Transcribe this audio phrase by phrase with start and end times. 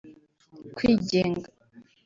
[0.75, 1.47] kwigenga